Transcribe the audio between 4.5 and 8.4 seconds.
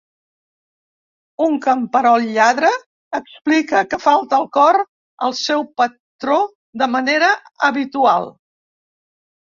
cor al seu patró de manera habitual.